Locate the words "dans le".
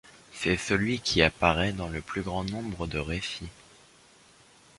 1.73-2.01